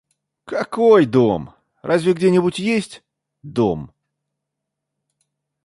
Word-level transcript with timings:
Какой 0.45 1.05
дом, 1.05 1.53
разве 1.83 2.13
где-нибудь 2.15 2.57
есть 2.57 3.03
дом? 3.43 3.93